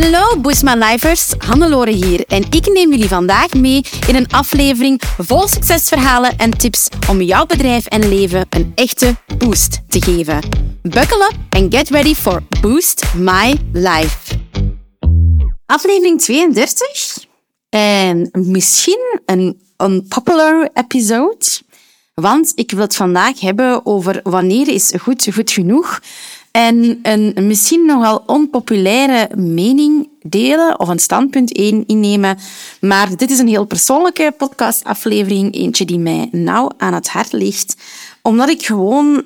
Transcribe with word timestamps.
Hallo 0.00 0.40
Boosma 0.40 0.74
Lifers, 0.74 1.34
Hannelore 1.38 1.90
hier 1.90 2.24
en 2.26 2.44
ik 2.50 2.72
neem 2.72 2.90
jullie 2.90 3.08
vandaag 3.08 3.54
mee 3.54 3.84
in 4.08 4.14
een 4.14 4.28
aflevering 4.30 5.02
vol 5.18 5.48
succesverhalen 5.48 6.36
en 6.36 6.50
tips 6.50 6.88
om 7.08 7.22
jouw 7.22 7.46
bedrijf 7.46 7.86
en 7.86 8.08
leven 8.08 8.46
een 8.50 8.72
echte 8.74 9.14
boost 9.38 9.80
te 9.88 10.02
geven. 10.02 10.40
Buckle 10.82 11.30
up 11.32 11.36
and 11.50 11.74
get 11.74 11.88
ready 11.88 12.14
for 12.14 12.42
Boost 12.60 13.14
My 13.14 13.56
Life. 13.72 14.38
Aflevering 15.66 16.20
32 16.20 17.26
en 17.68 18.28
misschien 18.32 19.20
een 19.26 19.60
unpopular 19.76 20.70
episode, 20.74 21.46
want 22.14 22.52
ik 22.54 22.70
wil 22.70 22.80
het 22.80 22.96
vandaag 22.96 23.40
hebben 23.40 23.86
over 23.86 24.20
wanneer 24.22 24.68
is 24.68 24.92
goed 25.00 25.28
goed 25.32 25.50
genoeg 25.50 26.00
en 26.50 26.98
een 27.02 27.46
misschien 27.46 27.86
nogal 27.86 28.22
onpopulaire 28.26 29.36
mening 29.36 30.08
delen 30.22 30.80
of 30.80 30.88
een 30.88 30.98
standpunt 30.98 31.50
innemen. 31.86 32.38
Maar 32.80 33.16
dit 33.16 33.30
is 33.30 33.38
een 33.38 33.48
heel 33.48 33.64
persoonlijke 33.64 34.34
podcastaflevering, 34.36 35.54
eentje 35.54 35.84
die 35.84 35.98
mij 35.98 36.28
nauw 36.32 36.70
aan 36.76 36.94
het 36.94 37.08
hart 37.08 37.32
ligt, 37.32 37.76
omdat 38.22 38.48
ik 38.48 38.66
gewoon 38.66 39.24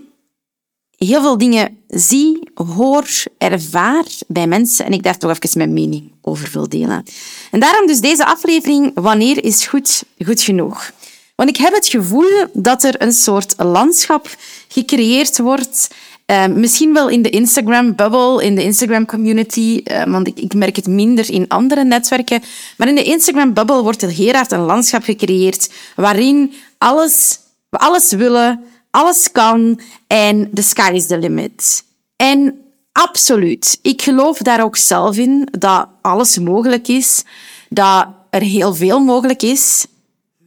heel 0.97 1.20
veel 1.20 1.38
dingen 1.38 1.78
zie, 1.88 2.48
hoor, 2.55 3.06
ervaar 3.38 4.05
bij 4.27 4.47
mensen 4.47 4.84
en 4.84 4.92
ik 4.92 5.02
daar 5.02 5.19
toch 5.19 5.30
even 5.30 5.59
mijn 5.59 5.72
mening 5.72 6.12
over 6.22 6.50
wil 6.52 6.69
delen. 6.69 7.05
En 7.50 7.61
daarom 7.61 7.86
dus 7.86 8.00
deze 8.00 8.27
aflevering, 8.27 8.91
wanneer 8.95 9.45
is 9.45 9.66
goed 9.66 10.05
goed 10.25 10.42
genoeg? 10.42 10.92
Want 11.34 11.48
ik 11.48 11.56
heb 11.56 11.75
het 11.75 11.86
gevoel 11.86 12.47
dat 12.52 12.84
er 12.84 13.02
een 13.02 13.12
soort 13.12 13.55
landschap 13.56 14.36
gecreëerd 14.69 15.38
wordt 15.38 15.88
uh, 16.27 16.46
misschien 16.46 16.92
wel 16.92 17.09
in 17.09 17.23
de 17.23 17.30
Instagram-bubble, 17.30 18.45
in 18.45 18.55
de 18.55 18.62
Instagram-community, 18.62 19.80
uh, 19.84 20.05
want 20.05 20.28
ik, 20.28 20.55
merk 20.55 20.77
het 20.77 20.87
minder 20.87 21.30
in 21.30 21.48
andere 21.48 21.84
netwerken. 21.84 22.42
Maar 22.77 22.88
in 22.88 22.95
de 22.95 23.02
Instagram-bubble 23.02 23.83
wordt 23.83 24.02
er 24.02 24.09
heel 24.09 24.33
een 24.48 24.61
landschap 24.61 25.02
gecreëerd 25.02 25.72
waarin 25.97 26.52
alles, 26.78 27.39
we 27.69 27.78
alles 27.78 28.12
willen, 28.12 28.64
alles 28.91 29.33
kan 29.33 29.80
en 30.06 30.50
the 30.55 30.62
sky 30.62 30.91
is 30.95 31.06
the 31.06 31.19
limit. 31.19 31.84
En 32.17 32.58
absoluut, 32.92 33.78
ik 33.83 34.02
geloof 34.02 34.39
daar 34.39 34.62
ook 34.62 34.77
zelf 34.77 35.17
in 35.17 35.48
dat 35.50 35.89
alles 36.02 36.39
mogelijk 36.39 36.89
is, 36.89 37.25
dat 37.69 38.06
er 38.30 38.42
heel 38.42 38.75
veel 38.75 39.00
mogelijk 39.00 39.42
is. 39.42 39.86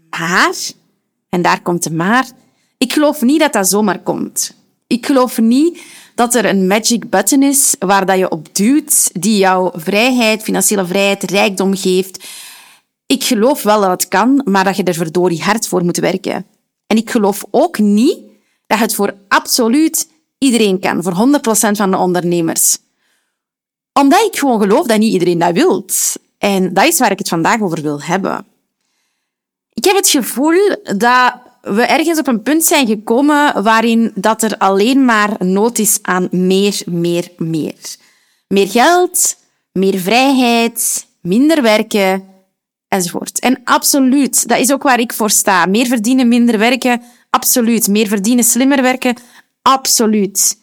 Maar, 0.10 0.56
en 1.30 1.42
daar 1.42 1.62
komt 1.62 1.84
het 1.84 1.94
maar, 1.94 2.28
ik 2.78 2.94
geloof 2.94 3.22
niet 3.22 3.40
dat 3.40 3.54
dat 3.54 3.70
zomaar 3.70 4.00
komt. 4.00 4.57
Ik 4.88 5.06
geloof 5.06 5.38
niet 5.38 5.82
dat 6.16 6.36
er 6.36 6.46
een 6.46 6.68
magic 6.68 7.10
button 7.10 7.44
is 7.44 7.76
waar 7.80 8.06
dat 8.06 8.18
je 8.18 8.30
op 8.30 8.56
duwt, 8.56 9.10
die 9.22 9.38
jouw 9.38 9.72
vrijheid, 9.74 10.44
financiële 10.44 10.86
vrijheid, 10.86 11.24
rijkdom 11.24 11.76
geeft. 11.76 12.28
Ik 13.06 13.24
geloof 13.24 13.64
wel 13.64 13.82
dat 13.82 13.90
het 13.90 14.08
kan, 14.08 14.42
maar 14.46 14.64
dat 14.64 14.76
je 14.76 14.84
er 14.84 14.94
verdorie 14.94 15.44
hard 15.44 15.68
voor 15.68 15.84
moet 15.84 15.98
werken. 15.98 16.46
En 16.88 16.98
ik 16.98 17.10
geloof 17.10 17.46
ook 17.52 17.78
niet 17.78 18.18
dat 18.68 18.80
het 18.80 18.96
voor 18.96 19.16
absoluut 19.28 20.10
iedereen 20.38 20.80
kan, 20.80 21.04
voor 21.04 21.14
100% 21.14 21.72
van 21.72 21.92
de 21.92 21.98
ondernemers. 21.98 22.78
Omdat 23.94 24.26
ik 24.26 24.40
gewoon 24.40 24.62
geloof 24.62 24.86
dat 24.86 24.98
niet 24.98 25.14
iedereen 25.14 25.40
dat 25.40 25.54
wil. 25.54 25.86
En 26.38 26.74
dat 26.74 26.86
is 26.86 27.00
waar 27.00 27.12
ik 27.12 27.20
het 27.20 27.28
vandaag 27.28 27.62
over 27.62 27.82
wil 27.82 28.02
hebben. 28.02 28.46
Ik 29.74 29.84
heb 29.84 29.96
het 29.96 30.10
gevoel 30.10 30.76
dat 30.98 31.34
we 31.76 31.82
ergens 31.82 32.20
op 32.20 32.28
een 32.28 32.42
punt 32.42 32.64
zijn 32.64 32.88
gekomen 32.88 33.64
waarin 33.64 34.12
dat 34.16 34.44
er 34.44 34.58
alleen 34.58 35.06
maar 35.06 35.46
nood 35.46 35.78
is 35.78 36.00
aan 36.02 36.28
meer, 36.32 36.82
meer, 36.86 37.32
meer. 37.38 37.96
Meer 38.48 38.68
geld, 38.68 39.38
meer 39.72 40.00
vrijheid, 40.00 41.08
minder 41.22 41.62
werken, 41.62 42.26
enzovoort. 42.88 43.40
En 43.40 43.62
absoluut, 43.64 44.48
dat 44.48 44.60
is 44.60 44.72
ook 44.72 44.84
waar 44.84 45.00
ik 45.00 45.14
voor 45.14 45.30
sta. 45.30 45.66
Meer 45.66 45.86
verdienen, 45.86 46.28
minder 46.28 46.58
werken, 46.58 47.02
absoluut. 47.30 47.88
Meer 47.88 48.08
verdienen, 48.08 48.44
slimmer 48.44 48.82
werken, 48.82 49.16
absoluut. 49.62 50.62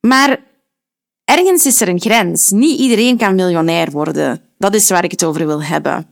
Maar 0.00 0.40
ergens 1.24 1.66
is 1.66 1.80
er 1.80 1.88
een 1.88 2.00
grens. 2.00 2.50
Niet 2.50 2.78
iedereen 2.78 3.16
kan 3.16 3.34
miljonair 3.34 3.90
worden. 3.90 4.42
Dat 4.58 4.74
is 4.74 4.88
waar 4.88 5.04
ik 5.04 5.10
het 5.10 5.24
over 5.24 5.46
wil 5.46 5.62
hebben. 5.62 6.06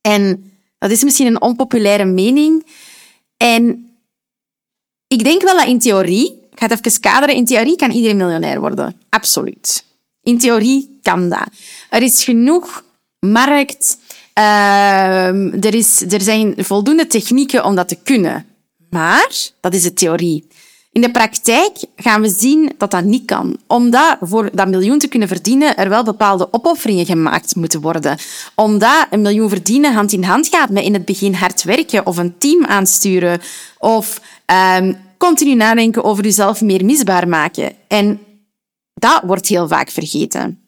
En 0.00 0.52
dat 0.78 0.90
is 0.90 1.04
misschien 1.04 1.26
een 1.26 1.40
onpopulaire 1.40 2.04
mening, 2.04 2.66
en 3.38 3.88
ik 5.06 5.24
denk 5.24 5.42
wel 5.42 5.56
dat 5.56 5.66
in 5.66 5.78
theorie, 5.78 6.32
ik 6.50 6.58
ga 6.58 6.66
het 6.66 6.86
even 6.86 7.00
kaderen, 7.00 7.34
in 7.34 7.44
theorie 7.44 7.76
kan 7.76 7.90
iedereen 7.90 8.16
miljonair 8.16 8.60
worden. 8.60 9.00
Absoluut. 9.08 9.84
In 10.22 10.38
theorie 10.38 10.98
kan 11.02 11.28
dat. 11.28 11.48
Er 11.90 12.02
is 12.02 12.24
genoeg 12.24 12.84
markt, 13.18 13.98
uh, 14.38 15.64
er, 15.64 15.74
is, 15.74 16.00
er 16.00 16.20
zijn 16.20 16.54
voldoende 16.56 17.06
technieken 17.06 17.64
om 17.64 17.74
dat 17.74 17.88
te 17.88 17.98
kunnen. 18.02 18.46
Maar, 18.90 19.50
dat 19.60 19.74
is 19.74 19.82
de 19.82 19.92
theorie. 19.92 20.46
In 20.98 21.04
de 21.04 21.10
praktijk 21.10 21.76
gaan 21.96 22.20
we 22.20 22.28
zien 22.28 22.72
dat 22.78 22.90
dat 22.90 23.04
niet 23.04 23.24
kan. 23.24 23.56
Omdat 23.66 24.16
voor 24.20 24.50
dat 24.52 24.68
miljoen 24.68 24.98
te 24.98 25.08
kunnen 25.08 25.28
verdienen 25.28 25.76
er 25.76 25.88
wel 25.88 26.04
bepaalde 26.04 26.48
opofferingen 26.50 27.06
gemaakt 27.06 27.56
moeten 27.56 27.80
worden. 27.80 28.18
Omdat 28.54 29.06
een 29.10 29.22
miljoen 29.22 29.48
verdienen 29.48 29.92
hand 29.92 30.12
in 30.12 30.22
hand 30.22 30.48
gaat 30.48 30.70
met 30.70 30.84
in 30.84 30.92
het 30.92 31.04
begin 31.04 31.34
hard 31.34 31.62
werken 31.62 32.06
of 32.06 32.16
een 32.16 32.38
team 32.38 32.64
aansturen 32.64 33.40
of 33.78 34.20
um, 34.78 34.96
continu 35.18 35.54
nadenken 35.54 36.04
over 36.04 36.24
jezelf 36.24 36.60
meer 36.60 36.84
misbaar 36.84 37.28
maken. 37.28 37.72
En 37.88 38.20
dat 38.94 39.22
wordt 39.24 39.46
heel 39.46 39.68
vaak 39.68 39.90
vergeten. 39.90 40.60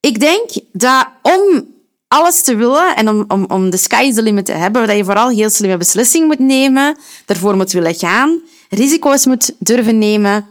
Ik 0.00 0.20
denk 0.20 0.50
dat 0.72 1.08
om 1.22 1.66
alles 2.08 2.42
te 2.42 2.56
willen 2.56 2.96
en 2.96 3.08
om, 3.08 3.24
om, 3.28 3.44
om 3.48 3.70
de 3.70 3.76
sky 3.76 4.12
the 4.12 4.22
limit 4.22 4.46
te 4.46 4.52
hebben, 4.52 4.86
dat 4.86 4.96
je 4.96 5.04
vooral 5.04 5.28
heel 5.28 5.50
slimme 5.50 5.76
beslissingen 5.76 6.26
moet 6.26 6.38
nemen, 6.38 6.96
ervoor 7.26 7.56
moet 7.56 7.72
willen 7.72 7.94
gaan 7.94 8.40
risico's 8.74 9.26
moet 9.26 9.54
durven 9.58 9.98
nemen, 9.98 10.46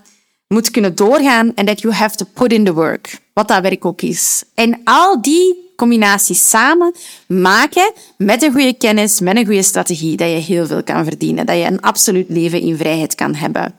moet 0.48 0.72
kunnen 0.72 0.96
doorgaan 0.96 1.56
en 1.56 1.66
that 1.66 1.82
you 1.82 1.94
have 1.94 2.16
to 2.16 2.26
put 2.34 2.54
in 2.54 2.64
the 2.64 2.74
work. 2.74 3.22
Wat 3.34 3.48
dat 3.48 3.62
werk 3.62 3.86
ook 3.86 4.02
is. 4.02 4.44
En 4.54 4.82
al 4.84 5.22
die 5.22 5.72
combinaties 5.76 6.50
samen 6.50 6.94
maken 7.28 7.92
met 8.18 8.44
een 8.44 8.52
goede 8.52 8.74
kennis, 8.74 9.20
met 9.20 9.38
een 9.38 9.46
goede 9.46 9.64
strategie, 9.64 10.18
dat 10.18 10.30
je 10.30 10.36
heel 10.36 10.68
veel 10.68 10.84
kan 10.84 11.04
verdienen. 11.04 11.46
Dat 11.46 11.58
je 11.58 11.64
een 11.64 11.82
absoluut 11.82 12.30
leven 12.30 12.62
in 12.62 12.78
vrijheid 12.78 13.16
kan 13.16 13.36
hebben. 13.36 13.76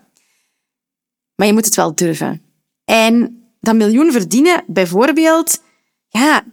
Maar 1.35 1.47
je 1.47 1.53
moet 1.53 1.65
het 1.65 1.75
wel 1.75 1.95
durven. 1.95 2.43
En 2.85 3.43
dat 3.61 3.75
miljoen 3.75 4.13
verdienen, 4.13 4.65
bijvoorbeeld, 4.67 5.61
ja, 6.09 6.45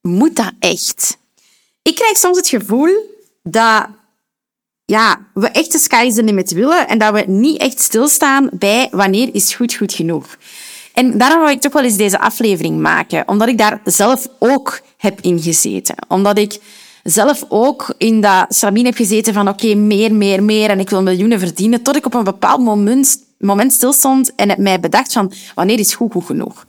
moet 0.00 0.36
dat 0.36 0.52
echt? 0.58 1.18
Ik 1.82 1.94
krijg 1.94 2.16
soms 2.16 2.36
het 2.36 2.48
gevoel 2.48 2.90
dat 3.42 3.86
ja, 4.92 5.18
we 5.34 5.48
echt 5.48 5.72
de 5.72 5.78
sky 5.78 6.10
the 6.12 6.22
limit 6.22 6.52
willen 6.52 6.88
en 6.88 6.98
dat 6.98 7.12
we 7.14 7.24
niet 7.26 7.60
echt 7.60 7.80
stilstaan 7.80 8.48
bij 8.52 8.88
wanneer 8.90 9.28
is 9.34 9.54
goed 9.54 9.74
goed 9.74 9.92
genoeg. 9.92 10.36
En 10.94 11.18
daarom 11.18 11.40
wil 11.40 11.48
ik 11.48 11.60
toch 11.60 11.72
wel 11.72 11.82
eens 11.82 11.96
deze 11.96 12.20
aflevering 12.20 12.80
maken, 12.80 13.28
omdat 13.28 13.48
ik 13.48 13.58
daar 13.58 13.80
zelf 13.84 14.28
ook 14.38 14.80
heb 14.96 15.20
ingezeten. 15.20 15.94
Omdat 16.08 16.38
ik 16.38 16.58
zelf 17.02 17.44
ook 17.48 17.94
in 17.98 18.20
dat 18.20 18.54
stramien 18.54 18.84
heb 18.84 18.94
gezeten 18.94 19.34
van 19.34 19.48
oké, 19.48 19.74
meer, 19.74 20.14
meer, 20.14 20.42
meer 20.42 20.70
en 20.70 20.80
ik 20.80 20.90
wil 20.90 21.02
miljoenen 21.02 21.38
verdienen, 21.38 21.82
tot 21.82 21.96
ik 21.96 22.06
op 22.06 22.14
een 22.14 22.24
bepaald 22.24 22.60
moment, 22.60 23.18
moment 23.38 23.72
stilstond 23.72 24.34
en 24.34 24.48
heb 24.48 24.58
mij 24.58 24.80
bedacht 24.80 25.12
van 25.12 25.32
wanneer 25.54 25.78
is 25.78 25.94
goed 25.94 26.12
goed 26.12 26.24
genoeg. 26.24 26.66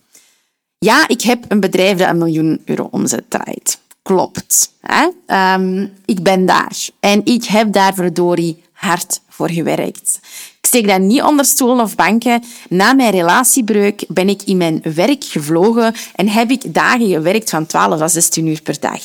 Ja, 0.77 1.07
ik 1.07 1.21
heb 1.21 1.45
een 1.47 1.59
bedrijf 1.59 1.97
dat 1.97 2.09
een 2.09 2.17
miljoen 2.17 2.61
euro 2.65 2.87
omzet 2.91 3.23
draait 3.29 3.81
klopt. 4.03 4.73
Hè? 4.81 5.07
Um, 5.55 5.93
ik 6.05 6.23
ben 6.23 6.45
daar. 6.45 6.89
En 6.99 7.25
ik 7.25 7.43
heb 7.43 7.73
daar 7.73 7.93
verdorie 7.93 8.63
hard 8.71 9.21
voor 9.29 9.49
gewerkt. 9.49 10.19
Ik 10.61 10.67
steek 10.69 10.87
dat 10.87 10.99
niet 10.99 11.21
onder 11.21 11.45
stoelen 11.45 11.79
of 11.79 11.95
banken. 11.95 12.43
Na 12.69 12.93
mijn 12.93 13.11
relatiebreuk 13.11 14.05
ben 14.07 14.29
ik 14.29 14.41
in 14.43 14.57
mijn 14.57 14.81
werk 14.95 15.23
gevlogen 15.23 15.95
en 16.15 16.27
heb 16.27 16.51
ik 16.51 16.73
dagen 16.73 17.07
gewerkt 17.07 17.49
van 17.49 17.65
12 17.65 18.01
à 18.01 18.07
16 18.07 18.47
uur 18.47 18.61
per 18.61 18.79
dag. 18.79 19.01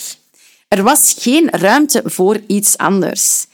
Er 0.69 0.83
was 0.83 1.15
geen 1.19 1.49
ruimte 1.51 2.03
voor 2.05 2.41
iets 2.47 2.77
anders. 2.77 3.47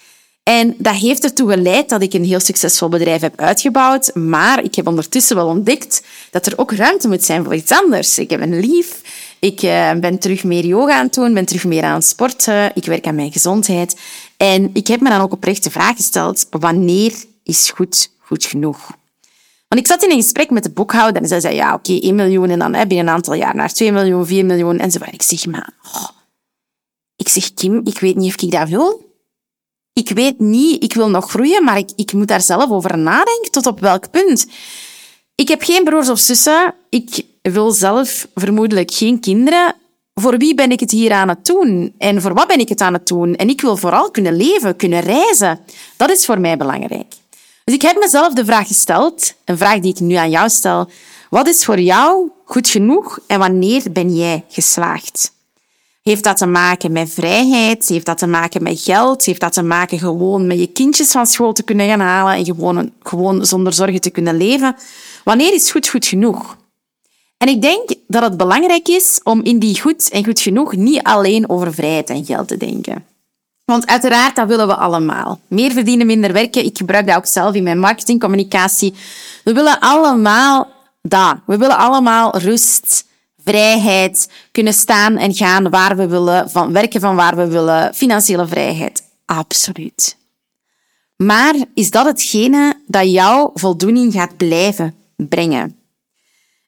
En 0.44 0.74
dat 0.78 0.94
heeft 0.94 1.24
ertoe 1.24 1.50
geleid 1.50 1.88
dat 1.88 2.02
ik 2.02 2.12
een 2.12 2.24
heel 2.24 2.40
succesvol 2.40 2.88
bedrijf 2.88 3.20
heb 3.20 3.40
uitgebouwd. 3.40 4.14
Maar 4.14 4.64
ik 4.64 4.74
heb 4.74 4.86
ondertussen 4.86 5.36
wel 5.36 5.46
ontdekt 5.46 6.02
dat 6.30 6.46
er 6.46 6.58
ook 6.58 6.72
ruimte 6.72 7.08
moet 7.08 7.24
zijn 7.24 7.44
voor 7.44 7.54
iets 7.54 7.72
anders. 7.72 8.18
Ik 8.18 8.30
heb 8.30 8.40
een 8.40 8.60
lief, 8.60 9.00
ik 9.38 9.62
uh, 9.62 9.92
ben 9.92 10.18
terug 10.18 10.44
meer 10.44 10.64
yoga 10.64 10.94
aan 10.94 11.04
het 11.04 11.14
doen, 11.14 11.34
ben 11.34 11.44
terug 11.44 11.64
meer 11.64 11.82
aan 11.82 11.94
het 11.94 12.04
sporten. 12.04 12.70
Ik 12.74 12.84
werk 12.84 13.06
aan 13.06 13.14
mijn 13.14 13.32
gezondheid. 13.32 14.00
En 14.36 14.70
ik 14.72 14.86
heb 14.86 15.00
me 15.00 15.08
dan 15.08 15.20
ook 15.20 15.32
oprecht 15.32 15.64
de 15.64 15.70
vraag 15.70 15.96
gesteld, 15.96 16.46
wanneer 16.50 17.12
is 17.42 17.70
goed 17.70 18.12
goed 18.24 18.44
genoeg? 18.44 18.96
Want 19.68 19.80
ik 19.80 19.86
zat 19.86 20.02
in 20.02 20.10
een 20.10 20.22
gesprek 20.22 20.50
met 20.50 20.62
de 20.62 20.70
boekhouder 20.70 21.22
en 21.22 21.28
zij 21.28 21.40
zei, 21.40 21.54
ja, 21.54 21.74
oké, 21.74 21.90
okay, 21.90 22.02
1 22.02 22.14
miljoen 22.14 22.50
en 22.50 22.58
dan 22.58 22.74
heb 22.74 22.90
je 22.90 22.96
een 22.96 23.08
aantal 23.08 23.34
jaar 23.34 23.54
naar 23.54 23.72
2 23.72 23.92
miljoen, 23.92 24.26
4 24.26 24.44
miljoen 24.44 24.78
enzovoort. 24.78 25.12
Ik 25.12 25.22
zeg, 25.22 25.46
maar... 25.46 25.70
Oh. 25.94 26.08
Ik 27.16 27.28
zeg, 27.28 27.54
Kim, 27.54 27.80
ik 27.84 27.98
weet 27.98 28.16
niet 28.16 28.34
of 28.34 28.42
ik 28.42 28.50
dat 28.50 28.68
wil. 28.68 29.13
Ik 29.94 30.10
weet 30.10 30.40
niet, 30.40 30.82
ik 30.82 30.94
wil 30.94 31.10
nog 31.10 31.30
groeien, 31.30 31.64
maar 31.64 31.78
ik, 31.78 31.90
ik 31.96 32.12
moet 32.12 32.28
daar 32.28 32.40
zelf 32.40 32.70
over 32.70 32.98
nadenken. 32.98 33.50
Tot 33.50 33.66
op 33.66 33.80
welk 33.80 34.10
punt? 34.10 34.46
Ik 35.34 35.48
heb 35.48 35.62
geen 35.62 35.84
broers 35.84 36.08
of 36.08 36.18
zussen. 36.18 36.74
ik 36.88 37.26
wil 37.42 37.70
zelf 37.70 38.28
vermoedelijk 38.34 38.92
geen 38.92 39.20
kinderen. 39.20 39.74
Voor 40.14 40.38
wie 40.38 40.54
ben 40.54 40.70
ik 40.70 40.80
het 40.80 40.90
hier 40.90 41.12
aan 41.12 41.28
het 41.28 41.46
doen? 41.46 41.94
En 41.98 42.22
voor 42.22 42.34
wat 42.34 42.46
ben 42.46 42.58
ik 42.58 42.68
het 42.68 42.80
aan 42.80 42.92
het 42.92 43.06
doen? 43.06 43.34
En 43.34 43.48
ik 43.48 43.60
wil 43.60 43.76
vooral 43.76 44.10
kunnen 44.10 44.36
leven, 44.36 44.76
kunnen 44.76 45.00
reizen. 45.00 45.60
Dat 45.96 46.10
is 46.10 46.24
voor 46.24 46.40
mij 46.40 46.56
belangrijk. 46.56 47.14
Dus 47.64 47.74
ik 47.74 47.82
heb 47.82 47.96
mezelf 47.98 48.32
de 48.32 48.44
vraag 48.44 48.66
gesteld, 48.66 49.34
een 49.44 49.58
vraag 49.58 49.80
die 49.80 49.92
ik 49.92 50.00
nu 50.00 50.14
aan 50.14 50.30
jou 50.30 50.48
stel. 50.48 50.90
Wat 51.30 51.48
is 51.48 51.64
voor 51.64 51.80
jou 51.80 52.30
goed 52.44 52.68
genoeg 52.68 53.18
en 53.26 53.38
wanneer 53.38 53.82
ben 53.92 54.14
jij 54.14 54.44
geslaagd? 54.48 55.33
Heeft 56.04 56.24
dat 56.24 56.36
te 56.36 56.46
maken 56.46 56.92
met 56.92 57.10
vrijheid? 57.10 57.88
Heeft 57.88 58.06
dat 58.06 58.18
te 58.18 58.26
maken 58.26 58.62
met 58.62 58.80
geld? 58.80 59.24
Heeft 59.24 59.40
dat 59.40 59.52
te 59.52 59.62
maken 59.62 59.98
gewoon 59.98 60.46
met 60.46 60.58
je 60.58 60.66
kindjes 60.66 61.10
van 61.10 61.26
school 61.26 61.52
te 61.52 61.62
kunnen 61.62 61.88
gaan 61.88 62.00
halen 62.00 62.34
en 62.34 62.44
gewoon, 62.44 62.92
gewoon 63.02 63.46
zonder 63.46 63.72
zorgen 63.72 64.00
te 64.00 64.10
kunnen 64.10 64.36
leven? 64.36 64.76
Wanneer 65.22 65.54
is 65.54 65.70
goed 65.70 65.88
goed 65.88 66.06
genoeg? 66.06 66.56
En 67.36 67.48
ik 67.48 67.62
denk 67.62 67.88
dat 68.06 68.22
het 68.22 68.36
belangrijk 68.36 68.88
is 68.88 69.20
om 69.22 69.42
in 69.42 69.58
die 69.58 69.80
goed 69.80 70.10
en 70.10 70.24
goed 70.24 70.40
genoeg 70.40 70.76
niet 70.76 71.02
alleen 71.02 71.48
over 71.48 71.74
vrijheid 71.74 72.10
en 72.10 72.24
geld 72.24 72.48
te 72.48 72.56
denken. 72.56 73.04
Want 73.64 73.86
uiteraard, 73.86 74.36
dat 74.36 74.48
willen 74.48 74.66
we 74.66 74.74
allemaal. 74.74 75.40
Meer 75.48 75.72
verdienen, 75.72 76.06
minder 76.06 76.32
werken. 76.32 76.64
Ik 76.64 76.78
gebruik 76.78 77.06
dat 77.06 77.16
ook 77.16 77.26
zelf 77.26 77.54
in 77.54 77.62
mijn 77.62 77.78
marketingcommunicatie. 77.78 78.94
We 79.44 79.52
willen 79.52 79.80
allemaal 79.80 80.68
dat. 81.02 81.36
We 81.46 81.56
willen 81.56 81.76
allemaal 81.76 82.38
rust, 82.38 83.04
vrijheid, 83.44 84.30
kunnen 84.52 84.74
staan 84.74 85.16
en 85.16 85.34
gaan 85.34 85.70
waar 85.70 85.96
we 85.96 86.06
willen, 86.06 86.50
van 86.50 86.72
werken 86.72 87.00
van 87.00 87.16
waar 87.16 87.36
we 87.36 87.46
willen, 87.46 87.94
financiële 87.94 88.46
vrijheid. 88.46 89.02
Absoluut. 89.24 90.16
Maar 91.16 91.54
is 91.74 91.90
dat 91.90 92.06
hetgene 92.06 92.80
dat 92.86 93.10
jou 93.10 93.50
voldoening 93.54 94.12
gaat 94.12 94.36
blijven 94.36 94.94
brengen? 95.16 95.76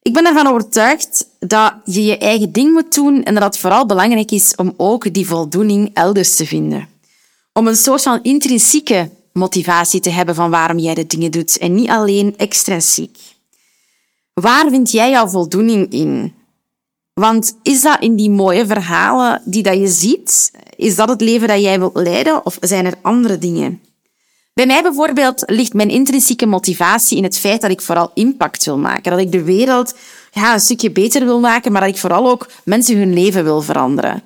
Ik 0.02 0.12
ben 0.12 0.26
ervan 0.26 0.46
overtuigd 0.46 1.26
dat 1.38 1.75
je 1.84 2.05
je 2.05 2.19
eigen 2.19 2.52
ding 2.52 2.73
moet 2.73 2.94
doen 2.94 3.23
en 3.23 3.34
dat 3.34 3.43
het 3.43 3.58
vooral 3.58 3.87
belangrijk 3.87 4.31
is 4.31 4.55
om 4.55 4.75
ook 4.76 5.12
die 5.14 5.26
voldoening 5.26 5.90
elders 5.94 6.37
te 6.37 6.46
vinden. 6.46 6.88
Om 7.52 7.67
een 7.67 7.76
soort 7.76 8.02
van 8.02 8.23
intrinsieke 8.23 9.11
motivatie 9.32 10.00
te 10.00 10.11
hebben 10.11 10.34
van 10.34 10.50
waarom 10.50 10.78
jij 10.78 10.94
de 10.94 11.06
dingen 11.06 11.31
doet 11.31 11.58
en 11.58 11.75
niet 11.75 11.88
alleen 11.88 12.34
extrinsiek. 12.37 13.19
Waar 14.32 14.69
vind 14.70 14.90
jij 14.90 15.11
jouw 15.11 15.28
voldoening 15.28 15.93
in? 15.93 16.34
Want 17.20 17.56
is 17.62 17.82
dat 17.82 18.00
in 18.00 18.16
die 18.16 18.30
mooie 18.30 18.66
verhalen 18.66 19.42
die 19.44 19.62
dat 19.62 19.76
je 19.76 19.88
ziet? 19.88 20.50
Is 20.76 20.96
dat 20.96 21.08
het 21.08 21.20
leven 21.20 21.48
dat 21.48 21.60
jij 21.60 21.78
wilt 21.78 21.96
leiden 21.96 22.46
of 22.46 22.56
zijn 22.60 22.86
er 22.86 22.94
andere 23.02 23.38
dingen? 23.38 23.80
Bij 24.54 24.66
mij 24.66 24.82
bijvoorbeeld 24.82 25.42
ligt 25.46 25.72
mijn 25.72 25.88
intrinsieke 25.88 26.46
motivatie 26.46 27.16
in 27.16 27.22
het 27.22 27.38
feit 27.38 27.60
dat 27.60 27.70
ik 27.70 27.80
vooral 27.80 28.10
impact 28.14 28.64
wil 28.64 28.78
maken. 28.78 29.10
Dat 29.10 29.20
ik 29.20 29.32
de 29.32 29.42
wereld 29.42 29.94
ja, 30.30 30.52
een 30.52 30.60
stukje 30.60 30.90
beter 30.90 31.24
wil 31.24 31.40
maken, 31.40 31.72
maar 31.72 31.80
dat 31.80 31.90
ik 31.90 31.96
vooral 31.96 32.30
ook 32.30 32.48
mensen 32.64 32.98
hun 32.98 33.14
leven 33.14 33.44
wil 33.44 33.62
veranderen. 33.62 34.22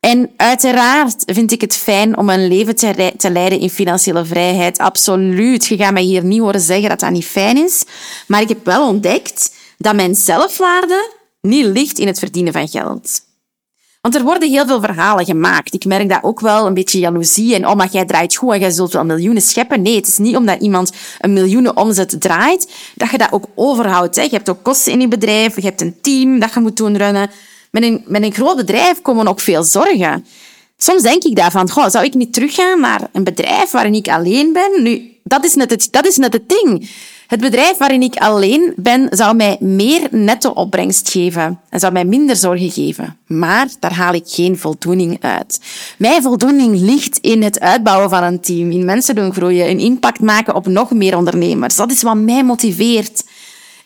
En 0.00 0.30
uiteraard 0.36 1.22
vind 1.26 1.52
ik 1.52 1.60
het 1.60 1.76
fijn 1.76 2.16
om 2.16 2.28
een 2.28 2.48
leven 2.48 2.76
te, 2.76 3.12
te 3.16 3.30
leiden 3.30 3.60
in 3.60 3.70
financiële 3.70 4.24
vrijheid. 4.24 4.78
Absoluut. 4.78 5.66
Je 5.66 5.76
gaat 5.76 5.92
mij 5.92 6.02
hier 6.02 6.24
niet 6.24 6.40
horen 6.40 6.60
zeggen 6.60 6.88
dat 6.88 7.00
dat 7.00 7.10
niet 7.10 7.26
fijn 7.26 7.56
is. 7.56 7.84
Maar 8.26 8.40
ik 8.40 8.48
heb 8.48 8.64
wel 8.64 8.88
ontdekt 8.88 9.54
dat 9.78 9.94
mijn 9.94 10.14
zelfwaarde 10.14 11.14
niet 11.40 11.64
ligt 11.64 11.98
in 11.98 12.06
het 12.06 12.18
verdienen 12.18 12.52
van 12.52 12.68
geld. 12.68 13.24
Want 14.06 14.18
er 14.18 14.24
worden 14.24 14.50
heel 14.50 14.66
veel 14.66 14.80
verhalen 14.80 15.24
gemaakt. 15.24 15.74
Ik 15.74 15.84
merk 15.84 16.08
dat 16.08 16.22
ook 16.22 16.40
wel, 16.40 16.66
een 16.66 16.74
beetje 16.74 16.98
jaloezie. 16.98 17.54
En 17.54 17.68
oh, 17.68 17.84
jij 17.90 18.04
draait 18.04 18.36
goed 18.36 18.52
en 18.52 18.60
jij 18.60 18.70
zult 18.70 18.92
wel 18.92 19.04
miljoenen 19.04 19.42
scheppen. 19.42 19.82
Nee, 19.82 19.96
het 19.96 20.06
is 20.06 20.18
niet 20.18 20.36
omdat 20.36 20.60
iemand 20.60 20.92
een 21.20 21.32
miljoenen 21.32 21.76
omzet 21.76 22.20
draait, 22.20 22.72
dat 22.94 23.10
je 23.10 23.18
dat 23.18 23.32
ook 23.32 23.44
overhoudt. 23.54 24.16
Hè. 24.16 24.22
Je 24.22 24.28
hebt 24.30 24.48
ook 24.48 24.62
kosten 24.62 24.92
in 24.92 25.00
je 25.00 25.08
bedrijf, 25.08 25.56
je 25.56 25.62
hebt 25.62 25.80
een 25.80 25.96
team 26.00 26.38
dat 26.38 26.54
je 26.54 26.60
moet 26.60 26.76
doen 26.76 26.96
runnen. 26.96 27.30
Met 27.70 27.82
een, 27.82 28.04
met 28.06 28.22
een 28.22 28.34
groot 28.34 28.56
bedrijf 28.56 29.02
komen 29.02 29.28
ook 29.28 29.40
veel 29.40 29.64
zorgen. 29.64 30.26
Soms 30.76 31.02
denk 31.02 31.24
ik 31.24 31.36
daarvan, 31.36 31.70
goh, 31.70 31.88
zou 31.88 32.04
ik 32.04 32.14
niet 32.14 32.32
teruggaan 32.32 32.80
naar 32.80 33.08
een 33.12 33.24
bedrijf 33.24 33.70
waarin 33.70 33.94
ik 33.94 34.08
alleen 34.08 34.52
ben? 34.52 34.82
Nu, 34.82 35.16
dat 35.24 35.44
is 35.44 35.54
net 35.54 35.70
het, 35.70 35.88
dat 35.90 36.06
is 36.06 36.16
net 36.16 36.32
het 36.32 36.48
ding. 36.48 36.90
Het 37.26 37.40
bedrijf 37.40 37.76
waarin 37.76 38.02
ik 38.02 38.16
alleen 38.16 38.72
ben, 38.76 39.06
zou 39.10 39.36
mij 39.36 39.56
meer 39.60 40.08
netto 40.10 40.50
opbrengst 40.50 41.10
geven 41.10 41.60
en 41.68 41.80
zou 41.80 41.92
mij 41.92 42.04
minder 42.04 42.36
zorgen 42.36 42.70
geven. 42.70 43.18
Maar 43.26 43.68
daar 43.80 43.94
haal 43.94 44.14
ik 44.14 44.24
geen 44.26 44.58
voldoening 44.58 45.22
uit. 45.22 45.60
Mijn 45.98 46.22
voldoening 46.22 46.80
ligt 46.80 47.18
in 47.18 47.42
het 47.42 47.60
uitbouwen 47.60 48.10
van 48.10 48.22
een 48.22 48.40
team, 48.40 48.70
in 48.70 48.84
mensen 48.84 49.14
doen 49.14 49.32
groeien, 49.32 49.70
een 49.70 49.78
impact 49.78 50.20
maken 50.20 50.54
op 50.54 50.66
nog 50.66 50.90
meer 50.90 51.16
ondernemers. 51.16 51.76
Dat 51.76 51.90
is 51.90 52.02
wat 52.02 52.16
mij 52.16 52.44
motiveert. 52.44 53.24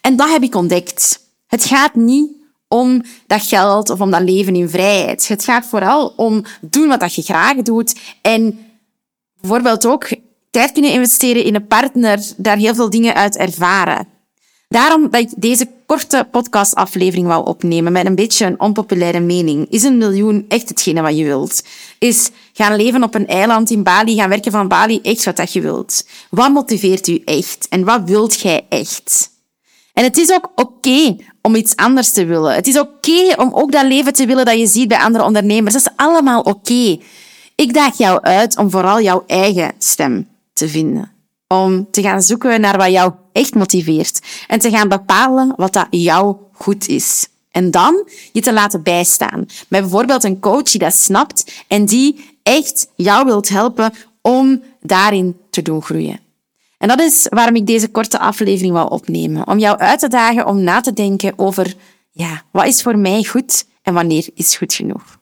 En 0.01 0.17
dat 0.17 0.31
heb 0.31 0.43
ik 0.43 0.55
ontdekt. 0.55 1.21
Het 1.47 1.65
gaat 1.65 1.95
niet 1.95 2.31
om 2.69 3.03
dat 3.27 3.43
geld 3.43 3.91
of 3.91 4.01
om 4.01 4.11
dat 4.11 4.23
leven 4.23 4.55
in 4.55 4.69
vrijheid. 4.69 5.29
Het 5.29 5.45
gaat 5.45 5.67
vooral 5.67 6.13
om 6.17 6.45
doen 6.61 6.89
wat 6.89 7.15
je 7.15 7.23
graag 7.23 7.57
doet 7.57 7.95
en 8.23 8.59
bijvoorbeeld 9.41 9.87
ook 9.87 10.09
tijd 10.51 10.73
kunnen 10.73 10.93
investeren 10.93 11.45
in 11.45 11.55
een 11.55 11.67
partner, 11.67 12.21
daar 12.37 12.57
heel 12.57 12.75
veel 12.75 12.91
dingen 12.91 13.15
uit 13.15 13.37
ervaren. 13.37 14.09
Daarom 14.69 15.11
dat 15.11 15.21
ik 15.21 15.31
deze 15.37 15.69
korte 15.87 16.29
podcastaflevering 16.31 17.27
wou 17.27 17.47
opnemen 17.47 17.93
met 17.93 18.07
een 18.07 18.15
beetje 18.15 18.47
een 18.47 18.61
onpopulaire 18.61 19.21
mening. 19.21 19.67
Is 19.71 19.83
een 19.83 19.99
miljoen 19.99 20.45
echt 20.49 20.69
hetgene 20.69 21.03
wat 21.03 21.17
je 21.17 21.25
wilt? 21.25 21.63
Is 21.99 22.31
gaan 22.53 22.77
leven 22.77 23.03
op 23.03 23.15
een 23.15 23.27
eiland 23.27 23.71
in 23.71 23.83
Bali, 23.83 24.17
gaan 24.17 24.29
werken 24.29 24.53
van 24.53 24.69
Bali 24.69 25.01
echt 25.03 25.25
wat 25.25 25.37
dat 25.37 25.53
je 25.53 25.61
wilt? 25.61 26.07
Wat 26.31 26.51
motiveert 26.51 27.09
u 27.09 27.23
echt? 27.25 27.67
En 27.69 27.85
wat 27.85 28.01
wilt 28.05 28.41
jij 28.41 28.67
echt? 28.69 29.31
En 29.93 30.05
het 30.05 30.17
is 30.17 30.33
ook 30.33 30.53
oké 30.55 31.17
om 31.43 31.55
iets 31.55 31.77
anders 31.77 32.13
te 32.13 32.25
willen. 32.25 32.55
Het 32.55 32.67
is 32.67 32.79
oké 32.79 33.35
om 33.37 33.55
ook 33.55 33.73
dat 33.73 33.85
leven 33.85 34.13
te 34.13 34.27
willen 34.27 34.45
dat 34.45 34.59
je 34.59 34.67
ziet 34.67 34.89
bij 34.89 34.99
andere 34.99 35.25
ondernemers. 35.25 35.75
Dat 35.75 35.83
is 35.83 35.93
allemaal 35.97 36.41
oké. 36.41 36.99
Ik 37.55 37.75
daag 37.75 37.99
jou 37.99 38.21
uit 38.21 38.57
om 38.57 38.71
vooral 38.71 39.01
jouw 39.01 39.25
eigen 39.27 39.73
stem 39.79 40.29
te 40.61 40.69
vinden. 40.69 41.13
Om 41.49 41.91
te 41.91 42.03
gaan 42.03 42.23
zoeken 42.23 42.61
naar 42.61 42.77
wat 42.77 42.91
jou 42.91 43.13
echt 43.33 43.55
motiveert. 43.55 44.21
En 44.47 44.59
te 44.59 44.71
gaan 44.71 44.89
bepalen 44.89 45.53
wat 45.57 45.73
dat 45.73 45.87
jou 45.91 46.37
goed 46.53 46.89
is. 46.89 47.29
En 47.51 47.71
dan 47.71 48.09
je 48.33 48.41
te 48.41 48.53
laten 48.53 48.83
bijstaan. 48.83 49.39
Met 49.69 49.81
bijvoorbeeld 49.81 50.25
een 50.25 50.41
coach 50.41 50.63
die 50.63 50.81
dat 50.81 50.95
snapt 50.95 51.65
en 51.69 51.85
die 51.85 52.39
echt 52.43 52.89
jou 52.95 53.25
wilt 53.25 53.49
helpen 53.49 53.93
om 54.23 54.63
daarin 54.81 55.37
te 55.51 55.63
doen 55.63 55.83
groeien. 55.83 56.21
En 56.79 56.89
dat 56.89 57.01
is 57.01 57.27
waarom 57.29 57.55
ik 57.55 57.67
deze 57.67 57.89
korte 57.89 58.19
aflevering 58.19 58.73
wou 58.73 58.91
opnemen. 58.91 59.47
Om 59.47 59.59
jou 59.59 59.79
uit 59.79 59.99
te 59.99 60.09
dagen 60.09 60.47
om 60.47 60.63
na 60.63 60.81
te 60.81 60.93
denken 60.93 61.39
over, 61.39 61.75
ja, 62.11 62.43
wat 62.53 62.67
is 62.67 62.83
voor 62.83 62.99
mij 62.99 63.25
goed 63.25 63.65
en 63.83 63.95
wanneer 63.95 64.29
is 64.35 64.57
goed 64.57 64.75
genoeg? 64.75 65.19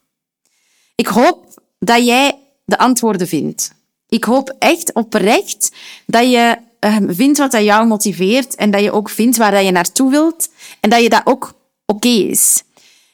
Ik 0.95 1.07
hoop 1.07 1.63
dat 1.79 2.05
jij 2.05 2.39
de 2.65 2.77
antwoorden 2.77 3.27
vindt. 3.27 3.77
Ik 4.09 4.23
hoop 4.23 4.55
echt 4.59 4.93
oprecht 4.93 5.71
dat 6.05 6.31
je 6.31 6.57
ehm, 6.79 7.13
vindt 7.13 7.37
wat 7.37 7.51
dat 7.51 7.63
jou 7.63 7.87
motiveert 7.87 8.55
en 8.55 8.71
dat 8.71 8.81
je 8.81 8.91
ook 8.91 9.09
vindt 9.09 9.37
waar 9.37 9.51
dat 9.51 9.65
je 9.65 9.71
naartoe 9.71 10.11
wilt 10.11 10.49
en 10.79 10.89
dat 10.89 11.01
je 11.01 11.09
dat 11.09 11.21
ook 11.23 11.53
oké 11.85 12.07
is. 12.07 12.63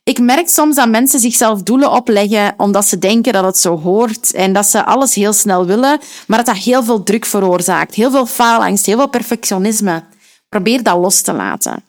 Ik 0.03 0.19
merk 0.19 0.49
soms 0.49 0.75
dat 0.75 0.89
mensen 0.89 1.19
zichzelf 1.19 1.63
doelen 1.63 1.91
opleggen 1.91 2.53
omdat 2.57 2.87
ze 2.87 2.99
denken 2.99 3.33
dat 3.33 3.43
het 3.43 3.57
zo 3.57 3.79
hoort 3.79 4.33
en 4.33 4.53
dat 4.53 4.65
ze 4.65 4.85
alles 4.85 5.15
heel 5.15 5.33
snel 5.33 5.65
willen, 5.65 5.99
maar 6.27 6.37
dat 6.37 6.55
dat 6.55 6.63
heel 6.63 6.83
veel 6.83 7.03
druk 7.03 7.25
veroorzaakt, 7.25 7.95
heel 7.95 8.11
veel 8.11 8.25
faalangst, 8.25 8.85
heel 8.85 8.97
veel 8.97 9.09
perfectionisme. 9.09 10.03
Probeer 10.49 10.83
dat 10.83 10.97
los 10.97 11.21
te 11.21 11.33
laten. 11.33 11.83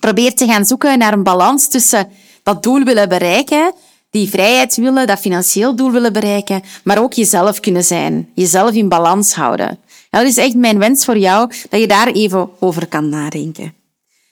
Probeer 0.00 0.34
te 0.34 0.46
gaan 0.46 0.64
zoeken 0.64 0.98
naar 0.98 1.12
een 1.12 1.22
balans 1.22 1.68
tussen 1.68 2.08
dat 2.42 2.62
doel 2.62 2.82
willen 2.82 3.08
bereiken 3.08 3.74
die 4.10 4.28
vrijheid 4.28 4.76
willen, 4.76 5.06
dat 5.06 5.18
financieel 5.18 5.76
doel 5.76 5.90
willen 5.90 6.12
bereiken, 6.12 6.62
maar 6.84 7.02
ook 7.02 7.12
jezelf 7.12 7.60
kunnen 7.60 7.84
zijn, 7.84 8.30
jezelf 8.34 8.72
in 8.72 8.88
balans 8.88 9.34
houden. 9.34 9.78
dat 10.10 10.22
is 10.22 10.36
echt 10.36 10.54
mijn 10.54 10.78
wens 10.78 11.04
voor 11.04 11.18
jou, 11.18 11.50
dat 11.68 11.80
je 11.80 11.86
daar 11.86 12.08
even 12.08 12.50
over 12.60 12.86
kan 12.86 13.08
nadenken. 13.08 13.74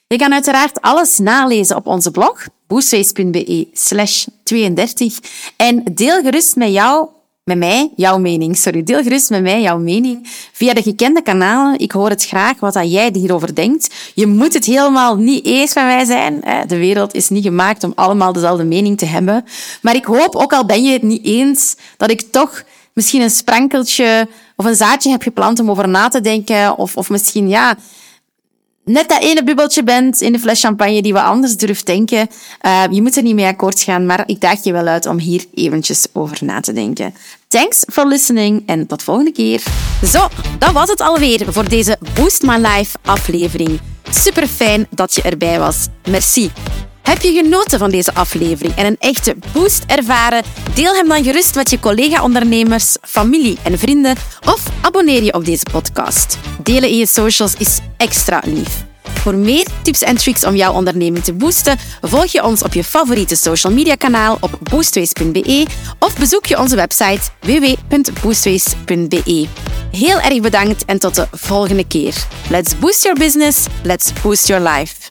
Je 0.07 0.19
kan 0.19 0.33
uiteraard 0.33 0.81
alles 0.81 1.19
nalezen 1.19 1.77
op 1.77 1.87
onze 1.87 2.11
blog, 2.11 2.47
boostface.be 2.67 3.69
slash 3.73 4.27
32 4.43 5.19
en 5.57 5.85
deel 5.95 6.23
gerust 6.23 6.57
met 6.57 6.73
jou 6.73 7.09
met 7.45 7.59
mij 7.59 7.91
jouw 7.97 8.19
mening. 8.19 8.57
Sorry, 8.57 8.83
deel 8.83 9.03
gerust 9.03 9.31
met 9.31 9.43
mij 9.43 9.61
jouw 9.61 9.79
mening 9.79 10.19
via 10.53 10.75
de 10.75 10.83
gekende 10.83 11.23
kanalen. 11.23 11.79
Ik 11.79 11.93
hoor 11.93 12.09
het 12.09 12.27
graag 12.27 12.61
wat 12.61 12.73
dat 12.73 12.93
jij 12.93 13.11
hierover 13.13 13.55
denkt. 13.55 13.95
Je 14.15 14.27
moet 14.27 14.55
het 14.55 14.65
helemaal 14.65 15.17
niet 15.17 15.45
eens 15.45 15.75
met 15.75 15.85
mij 15.85 16.05
zijn. 16.05 16.41
De 16.67 16.77
wereld 16.77 17.15
is 17.15 17.29
niet 17.29 17.45
gemaakt 17.45 17.85
om 17.85 17.93
allemaal 17.95 18.33
dezelfde 18.33 18.65
mening 18.65 18.99
te 18.99 19.07
hebben. 19.07 19.45
Maar 19.83 19.95
ik 19.95 20.05
hoop, 20.05 20.35
ook 20.37 20.53
al 20.53 20.67
ben 20.67 20.85
je 20.85 20.93
het 20.93 21.03
niet 21.03 21.25
eens, 21.25 21.77
dat 21.97 22.11
ik 22.11 22.21
toch 22.21 22.63
misschien 22.93 23.23
een 23.23 23.31
sprankeltje 23.31 24.29
of 24.57 24.65
een 24.65 24.77
zaadje 24.77 25.11
heb 25.11 25.23
geplant 25.23 25.61
om 25.61 25.71
over 25.71 25.89
na 25.89 26.09
te 26.09 26.21
denken. 26.21 26.79
Of, 26.79 26.97
of 26.97 27.11
misschien, 27.11 27.49
ja, 27.49 27.77
net 28.85 29.09
dat 29.09 29.23
ene 29.23 29.45
bubbeltje 29.45 29.83
bent 29.83 30.21
in 30.21 30.33
de 30.33 30.39
fles 30.39 30.61
champagne 30.61 31.03
die 31.03 31.13
we 31.13 31.23
anders 31.23 31.57
durft 31.57 31.87
denken. 31.87 32.29
Uh, 32.63 32.83
je 32.91 33.03
moet 33.03 33.17
er 33.17 33.23
niet 33.23 33.35
mee 33.35 33.47
akkoord 33.47 33.81
gaan, 33.81 34.07
maar 34.07 34.23
ik 34.27 34.41
daag 34.41 34.65
je 34.65 34.73
wel 34.73 34.87
uit 34.87 35.07
om 35.07 35.19
hier 35.19 35.45
eventjes 35.55 36.07
over 36.13 36.39
na 36.45 36.61
te 36.61 36.73
denken. 36.73 37.15
Thanks 37.49 37.85
for 37.93 38.07
listening 38.07 38.63
en 38.67 38.87
tot 38.87 39.03
volgende 39.03 39.33
keer. 39.33 39.63
Zo, 40.05 40.29
dat 40.59 40.73
was 40.73 40.89
het 40.89 41.01
alweer 41.01 41.53
voor 41.53 41.69
deze 41.69 41.99
Boost 42.15 42.43
My 42.43 42.57
Life 42.57 42.97
aflevering. 43.03 43.81
Super 44.11 44.47
fijn 44.47 44.87
dat 44.91 45.15
je 45.15 45.23
erbij 45.23 45.59
was. 45.59 45.87
Merci. 46.09 46.51
Heb 47.05 47.23
je 47.23 47.33
genoten 47.33 47.79
van 47.79 47.91
deze 47.91 48.15
aflevering 48.15 48.77
en 48.77 48.87
een 48.87 48.97
echte 48.99 49.37
boost 49.53 49.85
ervaren? 49.87 50.43
Deel 50.75 50.95
hem 50.95 51.09
dan 51.09 51.25
gerust 51.25 51.55
met 51.55 51.71
je 51.71 51.81
collega-ondernemers, 51.81 52.97
familie 53.03 53.59
en 53.63 53.79
vrienden 53.79 54.17
of 54.47 54.63
abonneer 54.81 55.23
je 55.23 55.35
op 55.35 55.45
deze 55.45 55.65
podcast. 55.73 56.39
Delen 56.63 56.89
in 56.89 56.97
je 56.97 57.07
socials 57.07 57.55
is 57.59 57.79
extra 57.97 58.43
lief. 58.45 58.85
Voor 59.03 59.35
meer 59.35 59.67
tips 59.83 60.03
en 60.03 60.17
tricks 60.17 60.45
om 60.45 60.55
jouw 60.55 60.73
onderneming 60.73 61.25
te 61.25 61.33
boosten, 61.33 61.79
volg 62.01 62.27
je 62.27 62.45
ons 62.45 62.63
op 62.63 62.75
je 62.75 62.85
favoriete 62.85 63.37
social 63.37 63.73
media 63.73 63.95
kanaal 63.95 64.37
op 64.41 64.59
boostways.be 64.71 65.67
of 65.99 66.19
bezoek 66.19 66.47
je 66.47 66.59
onze 66.59 66.77
website 66.77 67.21
www.boostways.be. 67.41 69.47
Heel 69.91 70.21
erg 70.21 70.41
bedankt 70.41 70.85
en 70.85 70.99
tot 70.99 71.15
de 71.15 71.27
volgende 71.31 71.87
keer. 71.87 72.15
Let's 72.51 72.79
boost 72.79 73.03
your 73.03 73.19
business, 73.19 73.65
let's 73.83 74.13
boost 74.23 74.47
your 74.47 74.69
life. 74.69 75.04